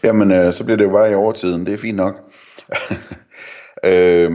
Jamen, 0.04 0.32
øh, 0.32 0.54
så 0.54 0.64
bliver 0.64 0.78
det 0.78 0.86
jo 0.86 0.92
bare 0.92 1.12
i 1.12 1.16
overtiden. 1.16 1.66
Det 1.66 1.74
er 1.74 1.78
fint 1.78 1.98
nok. 1.98 2.32
øh, 3.92 4.32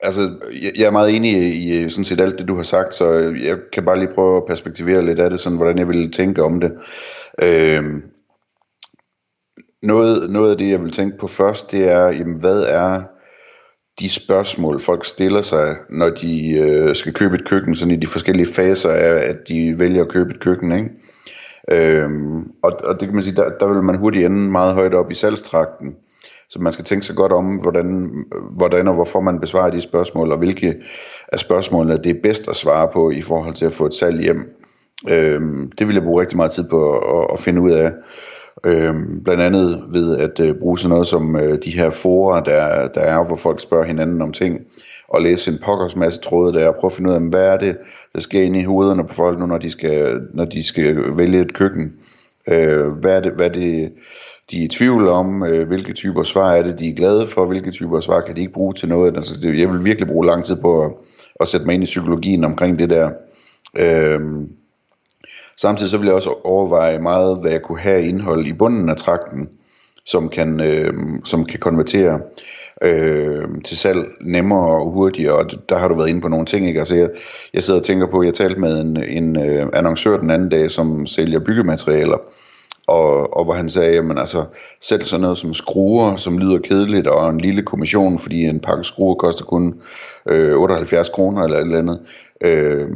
Altså, 0.00 0.30
jeg, 0.62 0.72
jeg 0.76 0.86
er 0.86 0.90
meget 0.90 1.16
enig 1.16 1.32
i, 1.32 1.84
i 1.84 1.88
sådan 1.88 2.04
set 2.04 2.20
alt 2.20 2.38
det, 2.38 2.48
du 2.48 2.56
har 2.56 2.62
sagt, 2.62 2.94
så 2.94 3.12
jeg 3.44 3.56
kan 3.72 3.84
bare 3.84 3.98
lige 3.98 4.14
prøve 4.14 4.36
at 4.36 4.46
perspektivere 4.46 5.04
lidt 5.04 5.18
af 5.18 5.30
det, 5.30 5.40
sådan 5.40 5.56
hvordan 5.56 5.78
jeg 5.78 5.88
ville 5.88 6.10
tænke 6.10 6.42
om 6.42 6.60
det. 6.60 6.72
Øh, 7.42 7.84
noget, 9.86 10.30
noget 10.30 10.50
af 10.50 10.58
det, 10.58 10.70
jeg 10.70 10.80
vil 10.80 10.92
tænke 10.92 11.18
på 11.18 11.26
først, 11.26 11.72
det 11.72 11.92
er, 11.92 12.06
jamen, 12.06 12.40
hvad 12.40 12.62
er 12.62 13.02
de 14.00 14.10
spørgsmål, 14.10 14.80
folk 14.80 15.06
stiller 15.06 15.42
sig, 15.42 15.76
når 15.90 16.10
de 16.10 16.58
øh, 16.58 16.96
skal 16.96 17.12
købe 17.12 17.34
et 17.34 17.44
køkken, 17.44 17.76
sådan 17.76 17.94
i 17.94 17.96
de 17.96 18.06
forskellige 18.06 18.54
faser 18.54 18.90
af, 18.90 19.28
at 19.28 19.48
de 19.48 19.78
vælger 19.78 20.02
at 20.02 20.08
købe 20.08 20.30
et 20.30 20.40
køkken, 20.40 20.72
ikke? 20.72 20.90
Øhm, 21.70 22.50
og, 22.62 22.72
og 22.84 23.00
det 23.00 23.08
kan 23.08 23.14
man 23.14 23.22
sige, 23.22 23.36
der, 23.36 23.50
der 23.60 23.66
vil 23.66 23.82
man 23.82 23.98
hurtigt 23.98 24.26
ende 24.26 24.50
meget 24.50 24.74
højt 24.74 24.94
op 24.94 25.10
i 25.10 25.14
salgstrakten. 25.14 25.94
Så 26.48 26.60
man 26.60 26.72
skal 26.72 26.84
tænke 26.84 27.06
sig 27.06 27.16
godt 27.16 27.32
om, 27.32 27.56
hvordan, 27.56 28.10
hvordan 28.50 28.88
og 28.88 28.94
hvorfor 28.94 29.20
man 29.20 29.40
besvarer 29.40 29.70
de 29.70 29.80
spørgsmål, 29.80 30.32
og 30.32 30.38
hvilke 30.38 30.74
af 31.32 31.38
spørgsmålene 31.38 32.02
det 32.04 32.10
er 32.10 32.20
bedst 32.22 32.48
at 32.48 32.56
svare 32.56 32.88
på 32.92 33.10
i 33.10 33.22
forhold 33.22 33.54
til 33.54 33.64
at 33.64 33.72
få 33.72 33.86
et 33.86 33.94
salg 33.94 34.20
hjem. 34.20 34.56
Øhm, 35.10 35.70
det 35.78 35.86
vil 35.86 35.94
jeg 35.94 36.02
bruge 36.02 36.20
rigtig 36.20 36.36
meget 36.36 36.52
tid 36.52 36.68
på 36.68 36.98
at, 36.98 37.26
at 37.32 37.40
finde 37.40 37.60
ud 37.60 37.70
af. 37.70 37.92
Øhm, 38.66 39.22
blandt 39.24 39.42
andet 39.42 39.84
ved 39.88 40.18
at 40.18 40.40
øh, 40.40 40.54
bruge 40.54 40.78
sådan 40.78 40.90
noget 40.90 41.06
som 41.06 41.36
øh, 41.36 41.58
de 41.64 41.70
her 41.70 41.90
forer, 41.90 42.40
der, 42.40 42.88
der 42.88 43.00
er, 43.00 43.24
hvor 43.24 43.36
folk 43.36 43.60
spørger 43.60 43.84
hinanden 43.84 44.22
om 44.22 44.32
ting, 44.32 44.60
og 45.08 45.22
læse 45.22 45.50
en 45.50 45.58
pokkers 45.64 45.96
masse 45.96 46.20
tråde 46.20 46.52
der, 46.52 46.68
og 46.68 46.74
prøve 46.74 46.90
at 46.90 46.96
finde 46.96 47.10
ud 47.10 47.14
af, 47.14 47.20
hvad 47.20 47.44
er 47.44 47.56
det, 47.56 47.76
der 48.14 48.20
sker 48.20 48.42
inde 48.42 48.60
i 48.60 48.64
hovederne 48.64 49.06
på 49.06 49.14
folk 49.14 49.38
nu, 49.38 49.46
når 49.46 49.58
de 49.58 49.70
skal, 49.70 50.20
når 50.34 50.44
de 50.44 50.64
skal 50.64 51.16
vælge 51.16 51.40
et 51.40 51.54
køkken. 51.54 51.92
Øh, 52.48 52.86
hvad 52.88 53.16
er 53.16 53.20
det, 53.20 53.32
hvad 53.32 53.46
er 53.46 53.52
det 53.52 53.92
de 54.50 54.60
er 54.60 54.64
i 54.64 54.68
tvivl 54.68 55.08
om, 55.08 55.42
øh, 55.44 55.66
hvilke 55.66 55.92
typer 55.92 56.22
svar 56.22 56.52
er 56.52 56.62
det, 56.62 56.78
de 56.78 56.88
er 56.88 56.94
glade 56.94 57.26
for, 57.26 57.46
hvilke 57.46 57.70
typer 57.70 58.00
svar 58.00 58.20
kan 58.20 58.36
de 58.36 58.40
ikke 58.40 58.52
bruge 58.52 58.72
til 58.72 58.88
noget. 58.88 59.16
Altså, 59.16 59.40
det, 59.40 59.58
jeg 59.58 59.68
vil 59.68 59.84
virkelig 59.84 60.08
bruge 60.08 60.26
lang 60.26 60.44
tid 60.44 60.56
på 60.56 60.84
at, 60.84 60.92
at 61.40 61.48
sætte 61.48 61.66
mig 61.66 61.74
ind 61.74 61.82
i 61.82 61.86
psykologien 61.86 62.44
omkring 62.44 62.78
det 62.78 62.90
der. 62.90 63.10
Øh, 63.78 64.20
Samtidig 65.56 65.90
så 65.90 65.98
vil 65.98 66.06
jeg 66.06 66.14
også 66.14 66.34
overveje 66.44 66.98
meget, 66.98 67.38
hvad 67.40 67.50
jeg 67.50 67.62
kunne 67.62 67.80
have 67.80 68.06
indhold 68.06 68.46
i 68.46 68.52
bunden 68.52 68.88
af 68.88 68.96
trakten, 68.96 69.48
som 70.06 70.28
kan, 70.28 70.60
øh, 70.60 70.92
som 71.24 71.44
kan 71.44 71.58
konvertere 71.60 72.20
øh, 72.82 73.44
til 73.64 73.76
salg 73.76 74.04
nemmere 74.20 74.80
og 74.80 74.90
hurtigere, 74.90 75.34
og 75.34 75.50
der 75.68 75.78
har 75.78 75.88
du 75.88 75.94
været 75.94 76.08
inde 76.08 76.20
på 76.20 76.28
nogle 76.28 76.46
ting, 76.46 76.68
ikke? 76.68 76.80
Altså 76.80 76.94
jeg, 76.94 77.08
jeg 77.54 77.64
sidder 77.64 77.80
og 77.80 77.86
tænker 77.86 78.06
på, 78.06 78.22
jeg 78.22 78.34
talte 78.34 78.60
med 78.60 78.80
en, 78.80 78.96
en 78.96 79.36
øh, 79.36 79.66
annoncør 79.72 80.16
den 80.16 80.30
anden 80.30 80.48
dag, 80.48 80.70
som 80.70 81.06
sælger 81.06 81.38
byggematerialer, 81.38 82.18
og, 82.86 83.36
og 83.36 83.44
hvor 83.44 83.54
han 83.54 83.68
sagde, 83.68 83.94
jamen 83.94 84.18
altså, 84.18 84.44
selv 84.80 85.02
sådan 85.02 85.20
noget 85.20 85.38
som 85.38 85.54
skruer, 85.54 86.16
som 86.16 86.38
lyder 86.38 86.58
kedeligt, 86.58 87.06
og 87.06 87.30
en 87.30 87.40
lille 87.40 87.62
kommission, 87.62 88.18
fordi 88.18 88.44
en 88.44 88.60
pakke 88.60 88.84
skruer 88.84 89.14
koster 89.14 89.44
kun 89.44 89.74
øh, 90.28 90.56
78 90.56 91.08
kroner 91.08 91.44
eller 91.44 91.56
et 91.56 91.62
eller 91.62 91.78
andet, 91.78 91.98
Øh, 92.40 92.88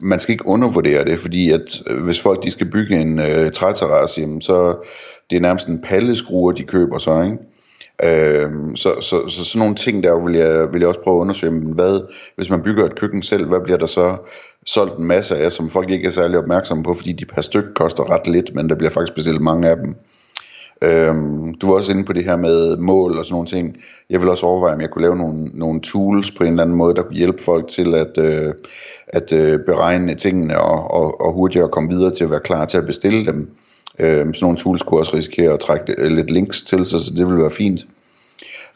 man 0.00 0.20
skal 0.20 0.32
ikke 0.32 0.46
undervurdere 0.46 1.04
det, 1.04 1.20
fordi 1.20 1.50
at 1.50 1.82
øh, 1.86 2.04
hvis 2.04 2.20
folk 2.20 2.42
de 2.44 2.50
skal 2.50 2.70
bygge 2.70 2.96
en 2.96 3.18
øh, 3.18 3.52
træterrasse, 3.52 4.20
jamen, 4.20 4.40
så 4.40 4.76
det 5.30 5.36
er 5.36 5.40
nærmest 5.40 5.68
en 5.68 5.82
palleskruer, 5.82 6.52
de 6.52 6.62
køber 6.62 6.98
så, 6.98 7.22
ikke? 7.22 7.38
Øh, 8.04 8.50
så, 8.74 9.00
så, 9.00 9.28
så 9.28 9.44
sådan 9.44 9.58
nogle 9.58 9.74
ting 9.74 10.04
der 10.04 10.24
vil 10.24 10.34
jeg, 10.34 10.72
vil 10.72 10.80
jeg 10.80 10.88
også 10.88 11.00
prøve 11.00 11.16
at 11.16 11.20
undersøge, 11.20 11.52
men 11.52 11.72
hvad, 11.72 12.00
hvis 12.36 12.50
man 12.50 12.62
bygger 12.62 12.84
et 12.84 12.98
køkken 12.98 13.22
selv, 13.22 13.48
hvad 13.48 13.60
bliver 13.64 13.78
der 13.78 13.86
så 13.86 14.16
solgt 14.66 14.98
en 14.98 15.06
masse 15.06 15.36
af, 15.36 15.52
som 15.52 15.70
folk 15.70 15.90
ikke 15.90 16.06
er 16.06 16.10
særlig 16.10 16.38
opmærksomme 16.38 16.84
på, 16.84 16.94
fordi 16.94 17.12
de 17.12 17.24
per 17.24 17.42
styk 17.42 17.64
koster 17.74 18.10
ret 18.10 18.26
lidt, 18.26 18.54
men 18.54 18.68
der 18.68 18.74
bliver 18.74 18.90
faktisk 18.90 19.14
bestilt 19.14 19.40
mange 19.40 19.68
af 19.68 19.76
dem. 19.76 19.94
Øhm, 20.82 21.54
du 21.54 21.66
var 21.66 21.74
også 21.74 21.92
inde 21.92 22.04
på 22.04 22.12
det 22.12 22.24
her 22.24 22.36
med 22.36 22.76
mål 22.76 23.18
og 23.18 23.24
sådan 23.24 23.34
nogle 23.34 23.48
ting. 23.48 23.76
Jeg 24.10 24.20
vil 24.20 24.28
også 24.28 24.46
overveje, 24.46 24.74
om 24.74 24.80
jeg 24.80 24.90
kunne 24.90 25.02
lave 25.02 25.16
nogle, 25.16 25.44
nogle 25.44 25.80
tools 25.80 26.30
på 26.30 26.44
en 26.44 26.50
eller 26.50 26.62
anden 26.62 26.76
måde, 26.76 26.94
der 26.94 27.02
kunne 27.02 27.16
hjælpe 27.16 27.42
folk 27.42 27.68
til 27.68 27.94
at, 27.94 28.18
øh, 28.18 28.54
at 29.06 29.32
øh, 29.32 29.60
beregne 29.66 30.14
tingene 30.14 30.60
og, 30.60 30.90
og, 30.90 31.20
og 31.20 31.32
hurtigere 31.32 31.68
komme 31.68 31.88
videre 31.88 32.10
til 32.10 32.24
at 32.24 32.30
være 32.30 32.40
klar 32.40 32.64
til 32.64 32.78
at 32.78 32.86
bestille 32.86 33.26
dem. 33.26 33.50
Øhm, 33.98 34.34
sådan 34.34 34.44
nogle 34.44 34.58
tools 34.58 34.82
kunne 34.82 35.00
også 35.00 35.16
risikere 35.16 35.52
at 35.52 35.60
trække 35.60 35.94
øh, 35.98 36.12
lidt 36.12 36.30
links 36.30 36.62
til 36.62 36.86
sig, 36.86 37.00
så 37.00 37.12
det 37.16 37.26
ville 37.26 37.40
være 37.42 37.50
fint. 37.50 37.86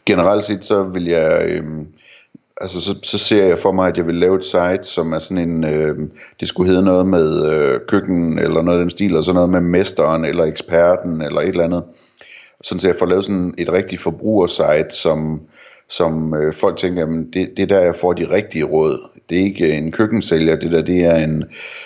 Generelt 0.06 0.44
set 0.44 0.64
så 0.64 0.82
vil 0.82 1.04
jeg... 1.04 1.42
Øh, 1.44 1.64
altså 2.60 2.80
så, 2.80 2.94
så 3.02 3.18
ser 3.18 3.44
jeg 3.44 3.58
for 3.58 3.72
mig, 3.72 3.88
at 3.88 3.96
jeg 3.96 4.06
vil 4.06 4.14
lave 4.14 4.36
et 4.36 4.44
site, 4.44 4.82
som 4.82 5.12
er 5.12 5.18
sådan 5.18 5.48
en, 5.48 5.64
øh, 5.64 5.96
det 6.40 6.48
skulle 6.48 6.70
hedde 6.70 6.84
noget 6.84 7.06
med 7.06 7.46
øh, 7.52 7.80
køkken, 7.88 8.38
eller 8.38 8.62
noget 8.62 8.78
af 8.78 8.82
den 8.82 8.90
stil, 8.90 9.16
og 9.16 9.24
så 9.24 9.32
noget 9.32 9.50
med 9.50 9.60
mesteren, 9.60 10.24
eller 10.24 10.44
eksperten, 10.44 11.22
eller 11.22 11.40
et 11.40 11.48
eller 11.48 11.64
andet. 11.64 11.82
Sådan 12.62 12.80
så 12.80 12.88
jeg 12.88 12.96
får 12.98 13.06
lavet 13.06 13.24
sådan 13.24 13.54
et 13.58 13.72
rigtigt 13.72 14.02
forbrugersite, 14.02 14.90
som, 14.90 15.40
som 15.88 16.34
øh, 16.34 16.54
folk 16.54 16.76
tænker, 16.76 17.00
jamen 17.00 17.32
det, 17.32 17.50
det 17.56 17.62
er 17.62 17.66
der, 17.66 17.80
jeg 17.80 17.96
får 17.96 18.12
de 18.12 18.30
rigtige 18.30 18.64
råd. 18.64 19.08
Det 19.28 19.38
er 19.38 19.42
ikke 19.42 19.72
en 19.72 19.92
køkkensælger, 19.92 20.56
det 20.56 20.72
der, 20.72 20.82
det 20.82 21.04
er 21.04 21.16
en, 21.16 21.44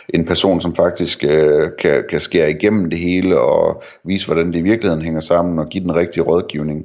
en 0.09 0.27
person, 0.27 0.61
som 0.61 0.75
faktisk 0.75 1.25
øh, 1.25 1.71
kan, 1.79 2.05
kan 2.11 2.21
skære 2.21 2.51
igennem 2.51 2.91
det 2.91 2.99
hele, 2.99 3.41
og 3.41 3.83
vise, 4.05 4.27
hvordan 4.27 4.53
det 4.53 4.59
i 4.59 4.63
virkeligheden 4.63 5.05
hænger 5.05 5.21
sammen, 5.21 5.59
og 5.59 5.69
give 5.69 5.85
den 5.85 5.95
rigtige 5.95 6.23
rådgivning. 6.23 6.85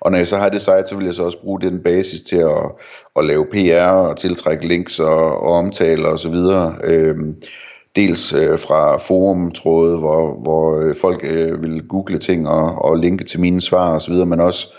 Og 0.00 0.10
når 0.10 0.18
jeg 0.18 0.26
så 0.26 0.36
har 0.36 0.48
det 0.48 0.62
site, 0.62 0.86
så 0.86 0.96
vil 0.96 1.04
jeg 1.04 1.14
så 1.14 1.24
også 1.24 1.38
bruge 1.42 1.60
den 1.60 1.82
basis 1.82 2.22
til 2.22 2.36
at, 2.36 2.64
at 3.16 3.24
lave 3.24 3.46
PR 3.46 3.90
og 3.90 4.16
tiltrække 4.16 4.68
links 4.68 5.00
og, 5.00 5.42
og 5.42 5.52
omtale 5.52 6.08
og 6.08 6.18
så 6.18 6.28
videre. 6.28 6.74
Øhm, 6.84 7.36
dels 7.96 8.32
øh, 8.32 8.58
fra 8.58 8.96
forumtråde, 8.96 9.98
hvor, 9.98 10.40
hvor 10.42 10.80
øh, 10.80 10.96
folk 10.96 11.20
øh, 11.24 11.62
vil 11.62 11.88
google 11.88 12.18
ting 12.18 12.48
og, 12.48 12.84
og 12.84 12.96
linke 12.96 13.24
til 13.24 13.40
mine 13.40 13.60
svar 13.60 13.94
og 13.94 14.02
så 14.02 14.10
videre, 14.10 14.26
men 14.26 14.40
også 14.40 14.74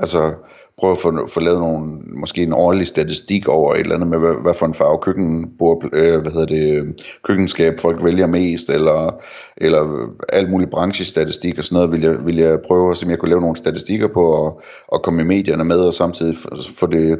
altså 0.00 0.32
prøve 0.78 0.92
at 0.92 0.98
få, 0.98 1.26
få 1.26 1.40
lavet 1.40 1.60
nogle, 1.60 2.00
måske 2.06 2.42
en 2.42 2.52
årlig 2.52 2.86
statistik 2.86 3.48
over 3.48 3.74
et 3.74 3.80
eller 3.80 3.94
andet 3.94 4.08
med, 4.08 4.18
hvad, 4.18 4.34
hvad 4.42 4.54
for 4.54 4.66
en 4.66 4.74
farve 4.74 4.98
køkkenbord, 4.98 5.84
øh, 5.92 6.20
hvad 6.20 6.32
hedder 6.32 6.46
det, 6.46 6.70
øh, 6.72 6.86
køkkenskab 7.24 7.80
folk 7.80 8.04
vælger 8.04 8.26
mest, 8.26 8.70
eller, 8.70 9.20
eller 9.56 10.08
alt 10.28 10.50
muligt 10.50 10.70
branchestatistik 10.70 11.58
og 11.58 11.64
sådan 11.64 11.76
noget, 11.76 11.92
vil 11.92 12.02
jeg, 12.02 12.26
vil 12.26 12.36
jeg 12.36 12.58
prøve 12.60 12.90
at 12.90 12.96
se, 12.96 13.06
om 13.06 13.10
jeg 13.10 13.18
kunne 13.18 13.28
lave 13.28 13.40
nogle 13.40 13.56
statistikker 13.56 14.08
på, 14.08 14.32
og, 14.32 14.62
og 14.88 15.02
komme 15.02 15.22
i 15.22 15.24
medierne 15.24 15.64
med, 15.64 15.78
og 15.78 15.94
samtidig 15.94 16.36
få 16.78 16.86
det, 16.86 17.18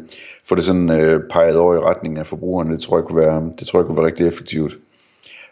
få 0.49 0.55
det 0.55 0.65
sådan 0.65 0.91
øh, 0.91 1.21
peget 1.31 1.57
over 1.57 1.75
i 1.75 1.79
retning 1.79 2.19
af 2.19 2.27
forbrugerne, 2.27 2.73
det 2.73 2.81
tror 2.81 2.99
jeg 2.99 3.05
kunne 3.05 3.21
være, 3.21 3.51
det 3.59 3.67
tror 3.67 3.79
jeg 3.79 3.87
kunne 3.87 3.97
være 3.97 4.07
rigtig 4.07 4.27
effektivt. 4.27 4.79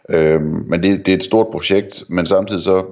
Øh, 0.09 0.41
men 0.41 0.83
det, 0.83 1.05
det 1.05 1.11
er 1.11 1.15
et 1.15 1.23
stort 1.23 1.47
projekt, 1.51 2.03
men 2.09 2.25
samtidig 2.25 2.61
så 2.61 2.85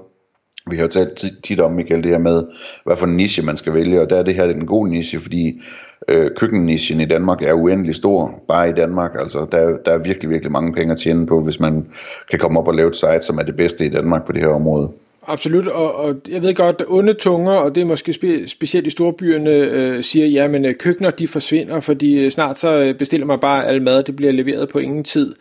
vi 0.70 0.76
har 0.76 0.84
jo 0.84 0.90
talt 0.90 1.24
tit 1.44 1.60
om, 1.60 1.72
Michael, 1.72 2.04
det 2.04 2.12
her 2.12 2.18
med, 2.18 2.44
hvad 2.86 2.98
for 2.98 3.06
en 3.06 3.18
niche 3.18 3.44
man 3.44 3.58
skal 3.58 3.74
vælge, 3.74 4.02
og 4.02 4.10
der 4.10 4.16
er 4.16 4.24
det 4.24 4.36
her 4.36 4.44
en 4.44 4.66
god 4.66 4.88
niche, 4.88 5.20
fordi 5.20 5.62
øh, 6.08 6.32
køkkennichen 6.36 7.02
i 7.02 7.06
Danmark 7.06 7.42
er 7.42 7.54
uendelig 7.54 7.96
stor, 7.96 8.44
bare 8.48 8.70
i 8.70 8.74
Danmark, 8.74 9.12
altså 9.20 9.46
der, 9.52 9.78
der 9.86 9.92
er 9.92 9.98
virkelig, 9.98 10.30
virkelig 10.30 10.52
mange 10.52 10.74
penge 10.74 10.94
at 10.94 11.00
tjene 11.00 11.26
på, 11.26 11.42
hvis 11.42 11.60
man 11.60 11.86
kan 12.30 12.40
komme 12.40 12.60
op 12.60 12.68
og 12.68 12.74
lave 12.74 12.90
et 12.90 12.96
site, 12.96 13.22
som 13.22 13.38
er 13.38 13.44
det 13.44 13.56
bedste 13.56 13.86
i 13.86 13.90
Danmark 13.90 14.26
på 14.26 14.32
det 14.32 14.42
her 14.42 14.48
område. 14.48 14.92
Absolut, 15.28 15.68
og, 15.68 15.96
og 15.96 16.16
jeg 16.30 16.42
ved 16.42 16.54
godt, 16.54 16.76
at 16.80 16.86
onde 16.90 17.14
tunger, 17.14 17.52
og 17.52 17.76
det 17.76 17.82
er 17.82 17.86
måske 17.86 18.14
spe, 18.14 18.48
specielt 18.48 18.88
i 18.88 18.90
storbyerne, 18.90 19.50
øh, 19.50 20.04
siger, 20.04 20.28
ja, 20.28 20.48
men 20.48 20.66
øh, 20.66 20.76
køkkener 20.76 21.10
de 21.10 21.28
forsvinder, 21.28 21.80
fordi 21.80 22.20
øh, 22.20 22.32
snart 22.32 22.60
så 22.60 22.84
øh, 22.84 22.98
bestiller 22.98 23.26
man 23.26 23.40
bare 23.40 23.68
al 23.68 23.82
mad, 23.82 24.04
det 24.04 24.16
bliver 24.16 24.32
leveret 24.32 24.70
på 24.70 24.80
ingen 24.80 25.04
tid. 25.04 25.36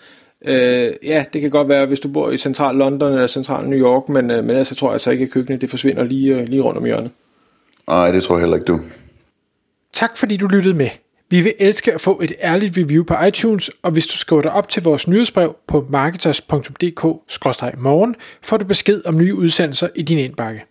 Øh, 0.44 0.92
ja, 1.02 1.24
det 1.32 1.40
kan 1.40 1.50
godt 1.50 1.68
være, 1.68 1.86
hvis 1.86 2.00
du 2.00 2.08
bor 2.08 2.30
i 2.30 2.36
central 2.36 2.76
London 2.76 3.12
eller 3.12 3.26
central 3.26 3.68
New 3.68 3.78
York, 3.78 4.08
men, 4.08 4.30
øh, 4.30 4.36
men 4.36 4.50
ellers 4.50 4.68
så 4.68 4.74
tror 4.74 4.88
jeg 4.88 4.92
altså 4.92 5.10
ikke, 5.10 5.24
at 5.24 5.30
køkkenet 5.30 5.60
det 5.60 5.70
forsvinder 5.70 6.04
lige, 6.04 6.34
øh, 6.34 6.48
lige 6.48 6.62
rundt 6.62 6.78
om 6.78 6.84
hjørnet. 6.84 7.10
Nej, 7.88 8.12
det 8.12 8.22
tror 8.22 8.36
jeg 8.36 8.40
heller 8.40 8.56
ikke, 8.56 8.66
du. 8.66 8.80
Tak 9.92 10.16
fordi 10.16 10.36
du 10.36 10.46
lyttede 10.46 10.74
med. 10.74 10.88
Vi 11.30 11.40
vil 11.40 11.54
elske 11.58 11.94
at 11.94 12.00
få 12.00 12.20
et 12.20 12.32
ærligt 12.42 12.78
review 12.78 13.04
på 13.04 13.24
iTunes, 13.24 13.70
og 13.82 13.90
hvis 13.90 14.06
du 14.06 14.16
skriver 14.16 14.42
dig 14.42 14.52
op 14.52 14.68
til 14.68 14.82
vores 14.82 15.08
nyhedsbrev 15.08 15.56
på 15.66 15.86
marketers.dk-morgen, 15.90 18.16
får 18.42 18.56
du 18.56 18.64
besked 18.64 19.02
om 19.04 19.18
nye 19.18 19.34
udsendelser 19.34 19.88
i 19.94 20.02
din 20.02 20.18
indbakke. 20.18 20.64